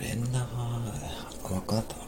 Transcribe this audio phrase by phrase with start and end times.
[0.00, 0.40] れんな
[1.44, 1.96] 甘くなった。
[1.96, 2.03] な